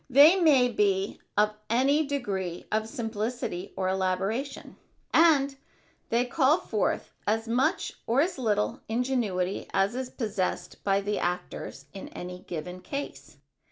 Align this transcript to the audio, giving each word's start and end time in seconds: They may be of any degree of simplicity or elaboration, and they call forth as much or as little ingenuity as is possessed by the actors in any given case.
They 0.09 0.35
may 0.35 0.67
be 0.67 1.19
of 1.37 1.53
any 1.69 2.07
degree 2.07 2.65
of 2.71 2.87
simplicity 2.89 3.71
or 3.77 3.87
elaboration, 3.87 4.75
and 5.13 5.55
they 6.09 6.25
call 6.25 6.57
forth 6.57 7.13
as 7.27 7.47
much 7.47 7.93
or 8.07 8.19
as 8.21 8.39
little 8.39 8.81
ingenuity 8.89 9.67
as 9.75 9.93
is 9.93 10.09
possessed 10.09 10.83
by 10.83 11.01
the 11.01 11.19
actors 11.19 11.85
in 11.93 12.07
any 12.07 12.39
given 12.39 12.81
case. 12.81 13.37